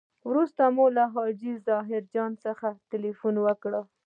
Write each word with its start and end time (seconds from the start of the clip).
وروسته 0.29 0.63
مو 0.75 0.85
حاجي 1.13 1.53
ظاهر 1.67 2.01
جان 2.13 2.31
ته 2.41 2.49
تیلفون 2.91 3.35
وکړ. 3.45 3.73